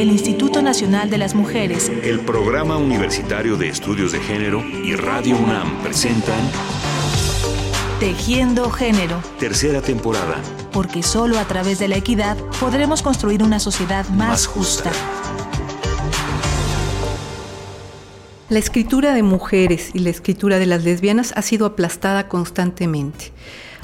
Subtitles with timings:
[0.00, 5.36] el Instituto Nacional de las Mujeres, el Programa Universitario de Estudios de Género y Radio
[5.36, 6.38] UNAM presentan
[7.98, 9.20] Tejiendo Género.
[9.40, 10.40] Tercera temporada.
[10.70, 14.92] Porque solo a través de la equidad podremos construir una sociedad más, justa.
[18.50, 23.32] La escritura de mujeres y la escritura de las lesbianas ha sido aplastada constantemente.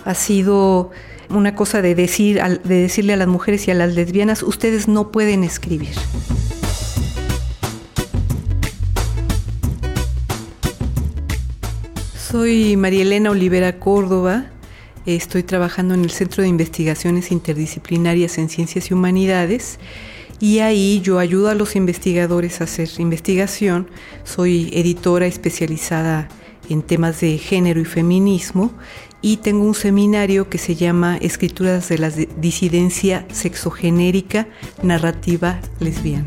[0.05, 0.91] Ha sido
[1.31, 5.11] una cosa de, decir, de decirle a las mujeres y a las lesbianas, ustedes no
[5.11, 5.95] pueden escribir.
[12.17, 14.47] Soy María Elena Olivera Córdoba,
[15.07, 19.79] estoy trabajando en el Centro de Investigaciones Interdisciplinarias en Ciencias y Humanidades
[20.41, 23.89] y ahí yo ayudo a los investigadores a hacer investigación.
[24.25, 26.29] Soy editora especializada
[26.69, 28.73] en temas de género y feminismo
[29.25, 34.47] y tengo un seminario que se llama Escrituras de la disidencia sexogenérica
[34.83, 36.27] narrativa lesbiana.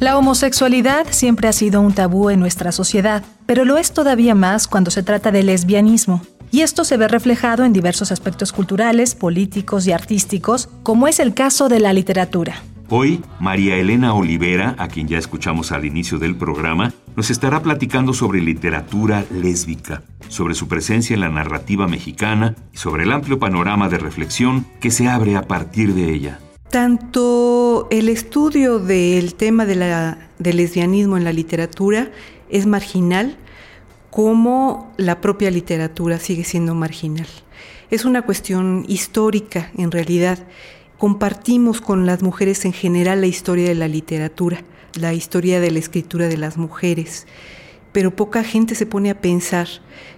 [0.00, 4.68] La homosexualidad siempre ha sido un tabú en nuestra sociedad, pero lo es todavía más
[4.68, 6.20] cuando se trata de lesbianismo.
[6.50, 11.32] Y esto se ve reflejado en diversos aspectos culturales, políticos y artísticos, como es el
[11.32, 12.62] caso de la literatura.
[12.96, 18.12] Hoy, María Elena Olivera, a quien ya escuchamos al inicio del programa, nos estará platicando
[18.12, 23.88] sobre literatura lésbica, sobre su presencia en la narrativa mexicana y sobre el amplio panorama
[23.88, 26.38] de reflexión que se abre a partir de ella.
[26.70, 32.12] Tanto el estudio del tema del lesbianismo en la literatura
[32.48, 33.36] es marginal
[34.12, 37.26] como la propia literatura sigue siendo marginal.
[37.90, 40.38] Es una cuestión histórica en realidad.
[40.98, 44.62] Compartimos con las mujeres en general la historia de la literatura,
[44.94, 47.26] la historia de la escritura de las mujeres,
[47.90, 49.66] pero poca gente se pone a pensar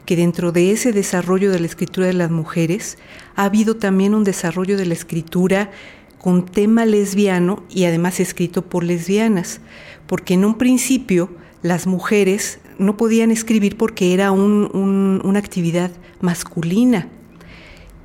[0.05, 2.99] que dentro de ese desarrollo de la escritura de las mujeres
[3.37, 5.71] ha habido también un desarrollo de la escritura
[6.19, 9.61] con tema lesbiano y además escrito por lesbianas,
[10.07, 11.31] porque en un principio
[11.63, 15.91] las mujeres no podían escribir porque era una actividad
[16.21, 17.09] masculina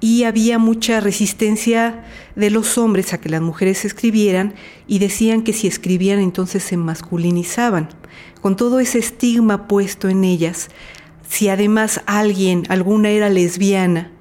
[0.02, 2.04] y había mucha resistencia
[2.36, 4.56] de los hombres a que las mujeres escribieran
[4.88, 7.88] y decían que si escribían entonces se masculinizaban.
[8.42, 10.70] Con todo ese estigma puesto en ellas,
[11.30, 14.12] si además alguien, alguna era lesbiana,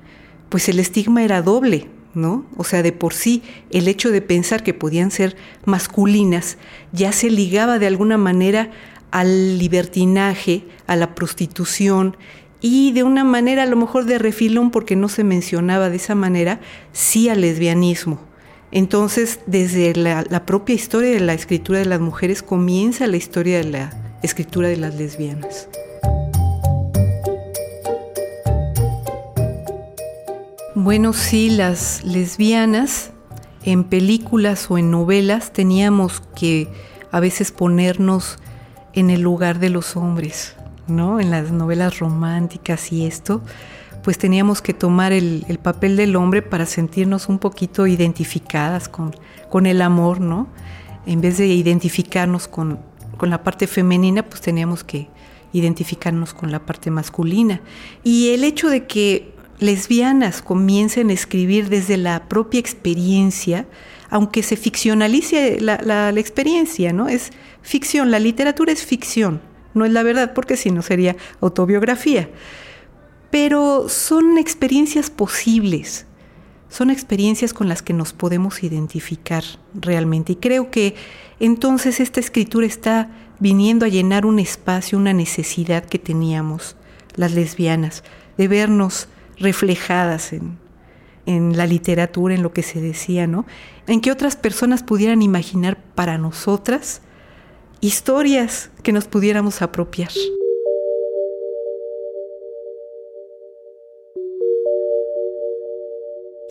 [0.50, 2.44] pues el estigma era doble, ¿no?
[2.58, 6.58] O sea, de por sí el hecho de pensar que podían ser masculinas
[6.92, 8.70] ya se ligaba de alguna manera
[9.10, 12.16] al libertinaje, a la prostitución
[12.60, 16.14] y de una manera a lo mejor de refilón porque no se mencionaba de esa
[16.14, 16.60] manera,
[16.92, 18.20] sí al lesbianismo.
[18.72, 23.58] Entonces, desde la, la propia historia de la escritura de las mujeres comienza la historia
[23.58, 25.68] de la escritura de las lesbianas.
[30.74, 33.10] Bueno, sí, las lesbianas
[33.64, 36.68] en películas o en novelas teníamos que
[37.10, 38.38] a veces ponernos
[38.92, 40.54] en el lugar de los hombres,
[40.90, 41.20] ¿no?
[41.20, 43.42] En las novelas románticas y esto,
[44.02, 49.14] pues teníamos que tomar el, papel del hombre para sentirnos un poquito identificadas con,
[49.48, 50.48] con el amor, ¿no?
[51.06, 52.78] En vez de identificarnos con,
[53.16, 55.08] con la parte femenina, pues teníamos que
[55.52, 57.60] identificarnos con la parte masculina.
[58.04, 63.66] Y el hecho de que lesbianas comiencen a escribir desde la propia experiencia,
[64.08, 67.08] aunque se ficcionalice la, experiencia, ¿no?
[67.08, 67.30] Es
[67.62, 69.40] ficción, la literatura es ficción,
[69.74, 72.28] no es la verdad, porque si no sería autobiografía.
[73.30, 76.06] Pero son experiencias posibles,
[76.68, 79.44] son experiencias con las que nos podemos identificar
[79.74, 80.32] realmente.
[80.32, 80.94] Y creo que
[81.38, 86.76] entonces esta escritura está viniendo a llenar un espacio, una necesidad que teníamos
[87.16, 88.04] las lesbianas,
[88.36, 90.58] de vernos reflejadas en,
[91.26, 93.46] en la literatura, en lo que se decía, ¿no?
[93.86, 97.02] En que otras personas pudieran imaginar para nosotras
[97.80, 100.10] historias que nos pudiéramos apropiar.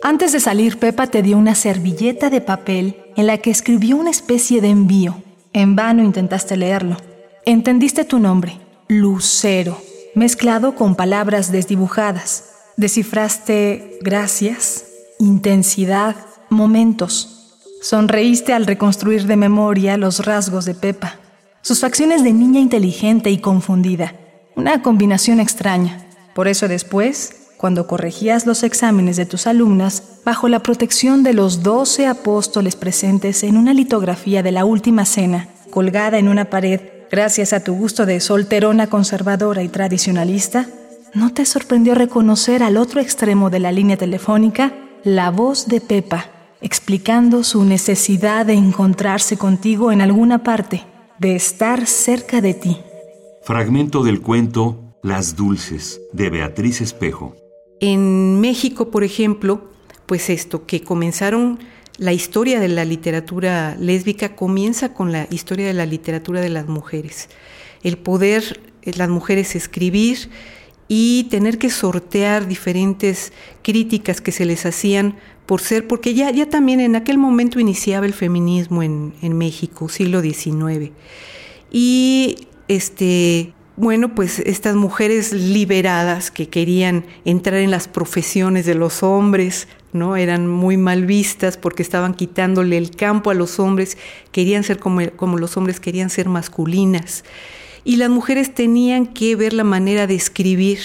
[0.02, 4.10] Antes de salir, Pepa te dio una servilleta de papel en la que escribió una
[4.10, 5.22] especie de envío.
[5.52, 6.96] En vano intentaste leerlo.
[7.44, 9.80] Entendiste tu nombre, Lucero,
[10.14, 12.50] mezclado con palabras desdibujadas.
[12.76, 14.86] Descifraste gracias,
[15.18, 16.16] intensidad,
[16.48, 17.39] momentos.
[17.80, 21.16] Sonreíste al reconstruir de memoria los rasgos de Pepa,
[21.62, 24.14] sus facciones de niña inteligente y confundida.
[24.54, 26.06] Una combinación extraña.
[26.34, 31.62] Por eso después, cuando corregías los exámenes de tus alumnas, bajo la protección de los
[31.62, 36.80] doce apóstoles presentes en una litografía de la Última Cena, colgada en una pared,
[37.10, 40.66] gracias a tu gusto de solterona conservadora y tradicionalista,
[41.14, 46.26] ¿no te sorprendió reconocer al otro extremo de la línea telefónica la voz de Pepa,
[46.60, 50.84] explicando su necesidad de encontrarse contigo en alguna parte,
[51.18, 52.78] de estar cerca de ti?
[53.42, 57.34] Fragmento del cuento Las Dulces, de Beatriz Espejo.
[57.80, 59.70] En México, por ejemplo,
[60.06, 61.58] pues esto, que comenzaron
[62.00, 66.66] la historia de la literatura lésbica comienza con la historia de la literatura de las
[66.66, 67.28] mujeres.
[67.82, 70.30] El poder, eh, las mujeres escribir
[70.88, 75.16] y tener que sortear diferentes críticas que se les hacían
[75.50, 79.88] por ser, porque ya, ya también en aquel momento iniciaba el feminismo en, en México,
[79.88, 80.92] siglo XIX.
[81.72, 89.02] Y este, bueno, pues estas mujeres liberadas que querían entrar en las profesiones de los
[89.02, 90.14] hombres, ¿no?
[90.14, 93.98] Eran muy mal vistas porque estaban quitándole el campo a los hombres,
[94.30, 97.24] querían ser como, como los hombres querían ser masculinas.
[97.82, 100.78] Y las mujeres tenían que ver la manera de escribir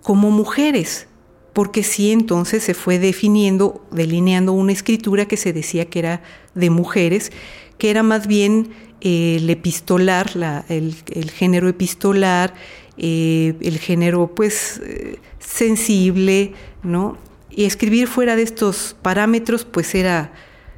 [0.00, 1.08] como mujeres,
[1.54, 6.22] porque sí entonces se fue definiendo, delineando una escritura que se decía que era
[6.54, 7.32] de mujeres,
[7.78, 8.70] que era más bien
[9.00, 10.32] eh, el epistolar,
[10.68, 12.54] el, género epistolar,
[12.98, 17.16] eh, el género pues eh, sensible, ¿no?
[17.50, 20.32] Y escribir fuera de estos parámetros, pues era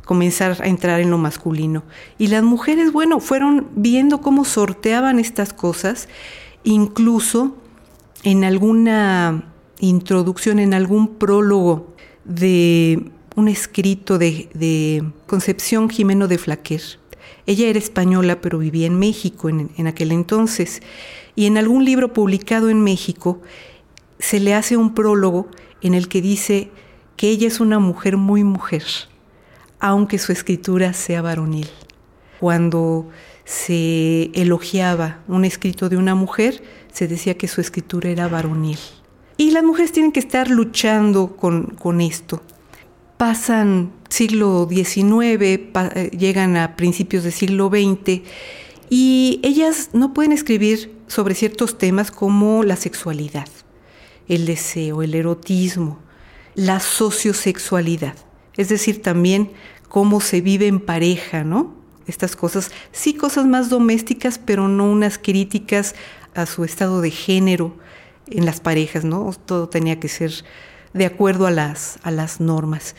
[0.04, 1.84] comenzar a entrar en lo masculino.
[2.18, 6.06] Y las mujeres, bueno, fueron viendo cómo sorteaban estas cosas,
[6.64, 7.56] incluso
[8.24, 11.94] en alguna introducción, en algún prólogo
[12.24, 16.82] de un escrito de, Concepción Jimeno de Flaquer.
[17.46, 20.82] Ella era española, pero vivía en México en, en aquel entonces.
[21.36, 23.40] Y en algún libro publicado en México
[24.18, 25.48] se le hace un prólogo
[25.82, 26.70] en el que dice
[27.16, 28.84] que ella es una mujer muy mujer,
[29.78, 31.68] aunque su escritura sea varonil.
[32.40, 33.08] Cuando
[33.44, 36.62] se elogiaba un escrito de una mujer,
[36.92, 38.78] se decía que su escritura era varonil.
[39.36, 42.42] Y las mujeres tienen que estar luchando con, esto.
[43.16, 48.22] Pasan siglo XIX, eh, llegan a principios del siglo XX
[48.88, 53.46] y ellas no pueden escribir sobre ciertos temas como la sexualidad
[54.28, 55.98] el deseo, el erotismo,
[56.54, 58.14] la sociosexualidad,
[58.56, 59.52] es decir, también
[59.88, 61.74] cómo se vive en pareja, ¿no?
[62.06, 65.94] Estas cosas, sí cosas más domésticas, pero no unas críticas
[66.34, 67.76] a su estado de género
[68.28, 69.32] en las parejas, ¿no?
[69.44, 70.32] Todo tenía que ser
[70.92, 72.96] de acuerdo a las, a las normas.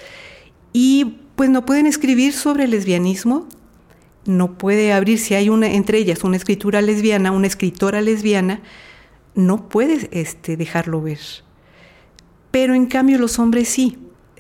[0.74, 3.48] Y pues no pueden escribir sobre lesbianismo,
[4.26, 8.62] no puede abrir, si hay una, entre ellas una escritura lesbiana, una escritora lesbiana,
[9.36, 11.20] no puedes este, dejarlo ver.
[12.52, 13.98] Pero en cambio los hombres sí.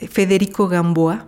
[0.09, 1.25] Federico Gamboa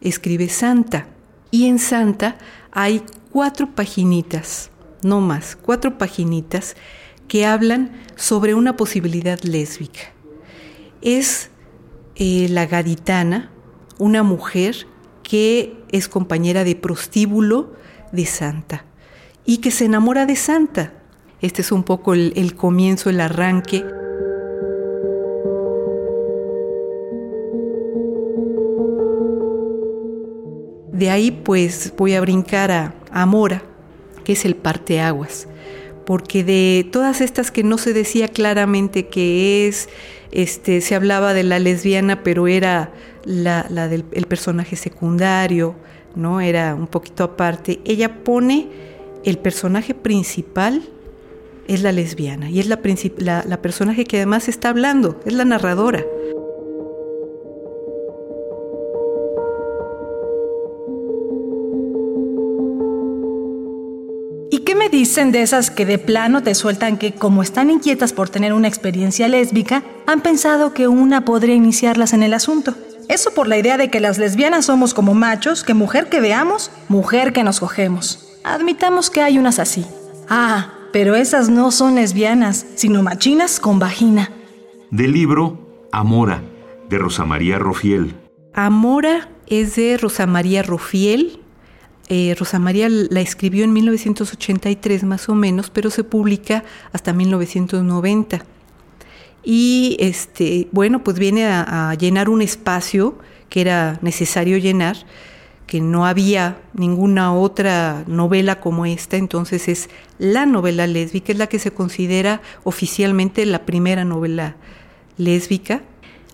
[0.00, 1.08] escribe Santa
[1.50, 2.36] y en Santa
[2.70, 4.70] hay cuatro paginitas,
[5.02, 6.76] no más, cuatro paginitas
[7.30, 10.00] que hablan sobre una posibilidad lésbica.
[11.00, 11.48] Es
[12.16, 13.50] eh, la gaditana,
[13.96, 14.86] una mujer
[15.22, 17.72] que es compañera de prostíbulo
[18.12, 18.84] de Santa
[19.46, 20.92] y que se enamora de Santa
[21.40, 23.82] este es un poco el, comienzo, el arranque.
[30.92, 33.62] De ahí pues voy a brincar a, Amora,
[34.22, 35.48] que es el parteaguas,
[36.10, 39.88] porque de todas estas que no se decía claramente que es,
[40.32, 42.92] este, se hablaba de la lesbiana, pero era
[43.24, 45.76] la, del el personaje secundario,
[46.16, 46.40] ¿no?
[46.40, 47.78] Era un poquito aparte.
[47.84, 48.66] Ella pone
[49.24, 50.82] el personaje principal
[51.68, 52.80] es la lesbiana y es la,
[53.46, 56.04] la, personaje que además está hablando, es la narradora.
[64.90, 68.68] Dicen de esas que de plano te sueltan que, como están inquietas por tener una
[68.68, 72.74] experiencia lésbica, han pensado que una podría iniciarlas en el asunto?
[73.08, 76.70] Eso por la idea de que las lesbianas somos como machos, que mujer que veamos,
[76.88, 78.38] mujer que nos cogemos.
[78.44, 79.84] Admitamos que hay unas así.
[80.28, 84.30] Ah, pero esas no son lesbianas, sino machinas con vagina.
[84.90, 86.42] Del libro Amora,
[86.88, 88.14] de Rosa María Rofiel.
[88.54, 91.39] Amora es de Rosa María Rofiel.
[92.10, 98.44] Eh, Rosa María la escribió en 1983 más o menos, pero se publica hasta 1990.
[99.42, 103.16] Y este, bueno, pues viene a llenar un espacio
[103.48, 104.96] que era necesario llenar
[105.70, 109.88] que no había ninguna otra novela como esta, entonces es
[110.18, 114.56] la novela lésbica, es la que se considera oficialmente la primera novela
[115.16, 115.82] lésbica.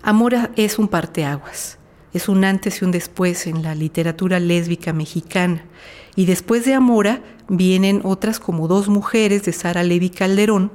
[0.01, 1.76] Amora es un parteaguas,
[2.17, 5.63] es un antes y un después en la literatura lésbica mexicana.
[6.15, 10.71] Y después de Amora vienen otras como Dos mujeres de Sara Levi Calderón,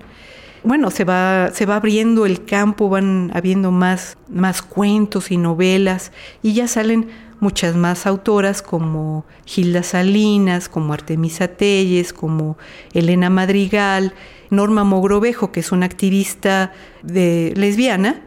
[0.65, 6.13] bueno, se va, se va abriendo el campo, van habiendo más, más cuentos y novelas
[6.41, 7.09] y ya salen
[7.41, 12.57] muchas más autoras como Gilda Salinas, como Artemisa Telles, como
[12.93, 14.15] Elena Madrigal,
[14.51, 16.73] Norma Mogrovejo, que es una activista
[17.03, 18.23] de lesbiana,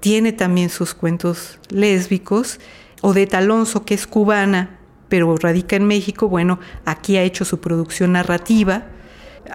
[0.00, 2.58] tiene también sus cuentos lésbicos,
[3.02, 4.78] Odette Alonso, que es cubana,
[5.08, 8.86] pero radica en México, bueno, aquí ha hecho su producción narrativa,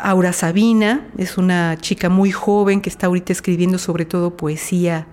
[0.02, 5.08] Aura Sabina es una chica muy joven que está ahorita escribiendo sobre todo poesía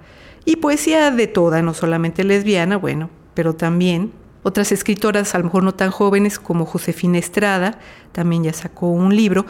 [0.44, 4.12] y poesía de toda, no solamente lesbiana, bueno, pero también
[4.42, 7.78] otras escritoras, a lo mejor no tan jóvenes como Josefina Estrada,
[8.10, 9.46] también ya sacó un libro,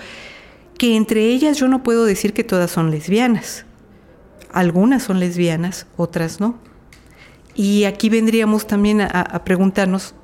[0.77, 3.65] que entre ellas yo no puedo decir que todas son lesbianas.
[4.53, 6.57] Algunas son lesbianas, otras no.
[7.55, 10.15] Y aquí vendríamos también a, a preguntarnos,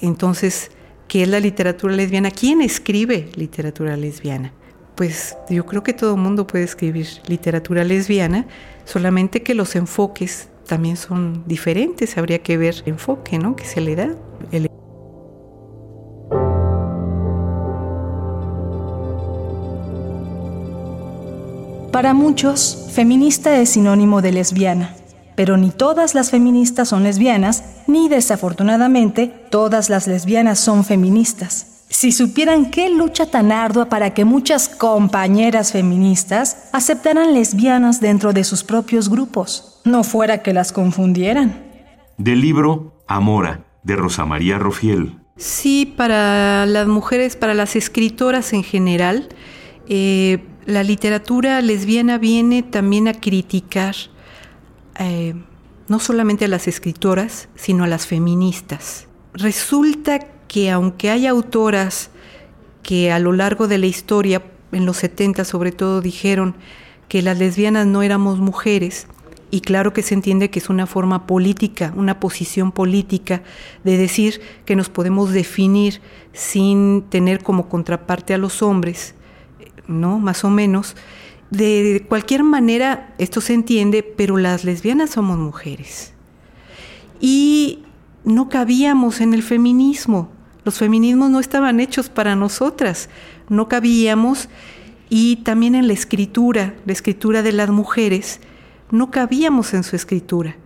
[0.00, 0.70] entonces,
[1.10, 2.30] ¿Qué es la literatura lesbiana?
[2.30, 4.52] ¿Quién escribe literatura lesbiana?
[4.94, 8.46] Pues yo creo que todo el mundo puede escribir literatura lesbiana,
[8.84, 13.56] solamente que los enfoques también son diferentes, habría que ver el enfoque ¿no?
[13.56, 14.14] que se le da.
[21.90, 24.96] Para muchos, feminista es sinónimo de lesbiana
[25.40, 31.86] pero ni todas las feministas son lesbianas, ni desafortunadamente todas las lesbianas son feministas.
[31.88, 38.44] Si supieran qué lucha tan ardua para que muchas compañeras feministas aceptaran lesbianas dentro de
[38.44, 41.64] sus propios grupos, no fuera que las confundieran.
[42.18, 45.20] Del libro Amora, de Rosa María Rofiel.
[45.38, 49.30] Sí, para las mujeres, para las escritoras en general,
[49.88, 53.94] eh, la literatura lesbiana viene también a criticar
[54.98, 55.34] eh,
[55.88, 59.06] no solamente a las escritoras, sino a las feministas.
[59.34, 62.10] Resulta que aunque hay autoras
[62.82, 66.54] que a lo largo de la historia, en los 70 sobre todo, dijeron
[67.08, 69.06] que las lesbianas no éramos mujeres,
[69.50, 73.42] y claro que se entiende que es una forma política, una posición política
[73.82, 76.00] de decir que nos podemos definir
[76.32, 79.14] sin tener como contraparte a los hombres,
[79.90, 80.18] ¿no?
[80.18, 80.96] Más o menos
[81.50, 86.12] de cualquier manera, esto se entiende, pero las lesbianas somos mujeres.
[87.20, 87.80] Y
[88.24, 90.30] no cabíamos en el feminismo.
[90.64, 93.08] Los feminismos no estaban hechos para nosotras.
[93.48, 94.48] No cabíamos.
[95.08, 98.40] Y también en la escritura, la escritura de las mujeres,
[98.92, 100.56] no cabíamos en su escritura.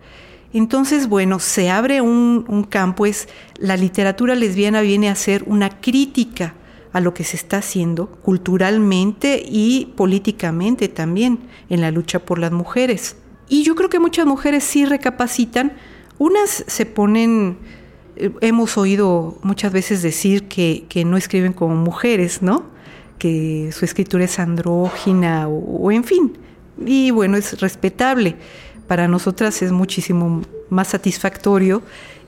[0.53, 3.27] Entonces, bueno, se abre un, campo, es
[3.57, 6.53] la literatura lesbiana viene a ser una crítica
[6.95, 12.53] a lo que se está haciendo culturalmente y políticamente también en la lucha por las
[12.53, 13.17] mujeres.
[13.49, 15.73] Y yo creo que muchas mujeres sí recapacitan,
[16.19, 17.57] unas se ponen,
[18.15, 22.63] eh, hemos oído muchas veces decir que, no escriben como mujeres, ¿no?
[23.19, 26.37] Que su escritura es andrógina o en fin.
[26.85, 28.37] Y bueno, es respetable.
[28.87, 31.81] Para nosotras es muchísimo más satisfactorio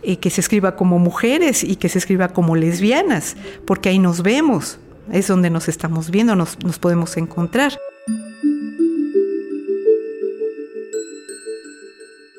[0.04, 4.22] eh, que se escriba como mujeres y que se escriba como lesbianas, porque ahí nos
[4.22, 4.80] vemos,
[5.12, 7.78] es donde nos estamos viendo, nos, nos podemos encontrar.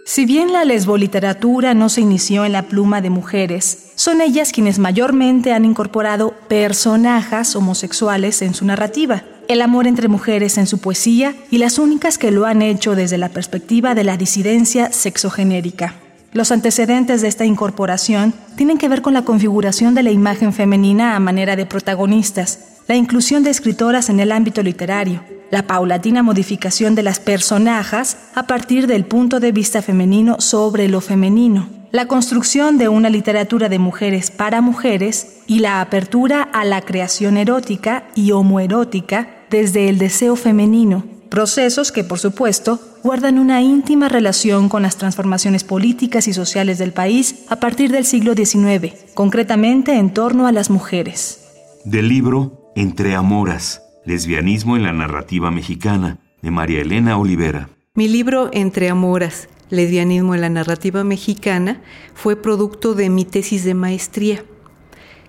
[0.04, 4.78] Si bien la lesboliteratura no se inició en la pluma de mujeres, son ellas quienes
[4.78, 11.34] mayormente han incorporado personajes homosexuales en su narrativa, el amor entre mujeres en su poesía
[11.50, 15.94] y las únicas que lo han hecho desde la perspectiva de la disidencia sexogenérica.
[16.34, 21.16] Los antecedentes de esta incorporación tienen que ver con la configuración de la imagen femenina
[21.16, 26.94] a manera de protagonistas, la inclusión de escritoras en el ámbito literario, la paulatina modificación
[26.94, 32.76] de las personajes a partir del punto de vista femenino sobre lo femenino, la construcción
[32.76, 38.32] de una literatura de mujeres para mujeres y la apertura a la creación erótica y
[38.32, 44.96] homoerótica desde el deseo femenino, procesos que, por supuesto, guardan una íntima relación con las
[44.96, 50.52] transformaciones políticas y sociales del país a partir del siglo XIX, concretamente en torno a
[50.52, 51.44] las mujeres.
[51.84, 57.68] Del libro Entre Amoras, Lesbianismo en la Narrativa Mexicana, de María Elena Olivera.
[57.94, 61.82] Mi libro Entre Amoras, Lesbianismo en la Narrativa Mexicana,
[62.14, 64.44] fue producto de mi tesis de maestría.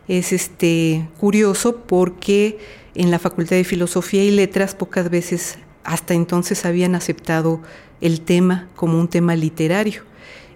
[0.08, 2.58] Es este curioso porque
[3.00, 7.62] en la Facultad de Filosofía y Letras pocas veces hasta entonces habían aceptado
[8.02, 10.04] el tema como un tema literario.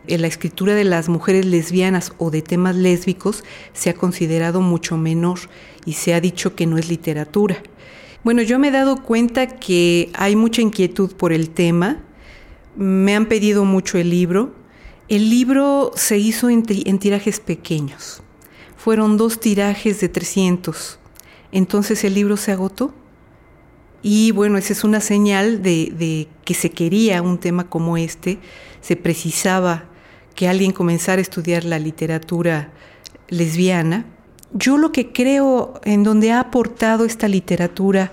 [0.08, 4.98] En la escritura de las mujeres lesbianas o de temas lésbicos se ha considerado mucho
[4.98, 5.40] menor
[5.86, 7.64] y se ha dicho que no es literatura.
[8.26, 12.00] Bueno, yo me he dado cuenta que hay mucha inquietud por el tema,
[12.76, 14.54] me han pedido mucho el libro.
[15.08, 18.22] El libro se hizo en, tirajes pequeños,
[18.76, 21.00] fueron dos tirajes de 300,
[21.54, 22.94] entonces el libro se agotó
[24.02, 28.40] Y bueno, esa es una señal de, que se quería un tema como este,
[28.82, 29.86] se precisaba
[30.36, 32.72] que alguien comenzara a estudiar la literatura
[33.30, 34.06] lesbiana.
[34.52, 38.12] Yo lo que creo en donde ha aportado esta literatura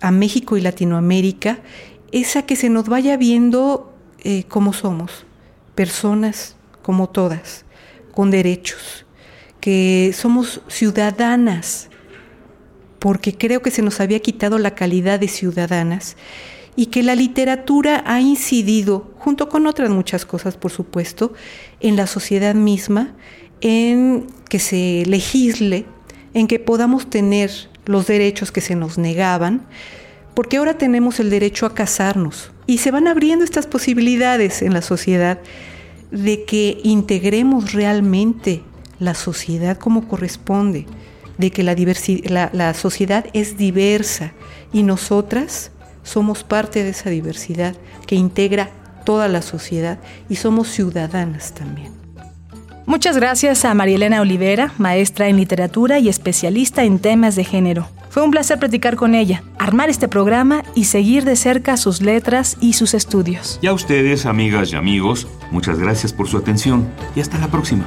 [0.00, 1.58] a México y Latinoamérica
[2.12, 5.24] es a que se nos vaya viendo eh, como somos,
[5.74, 7.64] personas como todas,
[8.12, 9.06] con derechos,
[9.60, 11.88] que somos ciudadanas,
[13.02, 16.16] porque creo que se nos había quitado la calidad de ciudadanas
[16.76, 21.32] y que la literatura ha incidido, junto con otras muchas cosas, por supuesto,
[21.80, 23.16] en la sociedad misma,
[23.60, 25.84] en que se legisle,
[26.32, 27.50] en que podamos tener
[27.86, 29.66] los derechos que se nos negaban,
[30.34, 32.52] porque ahora tenemos el derecho a casarnos.
[32.68, 35.40] Y se van abriendo estas posibilidades en la sociedad
[36.12, 38.62] de que integremos realmente
[39.00, 40.86] la sociedad como corresponde,
[41.38, 41.74] de que la,
[42.24, 44.32] la, la sociedad es diversa
[44.72, 45.70] y nosotras
[46.02, 47.74] somos parte de esa diversidad
[48.06, 48.70] que integra
[49.04, 49.98] toda la sociedad
[50.28, 51.92] y somos ciudadanas también.
[52.86, 57.88] Muchas gracias a Marielena Olivera, maestra en literatura y especialista en temas de género.
[58.10, 62.58] Fue un placer platicar con ella, armar este programa y seguir de cerca sus letras
[62.60, 63.58] y sus estudios.
[63.62, 67.86] Y a ustedes, amigas y amigos, muchas gracias por su atención y hasta la próxima.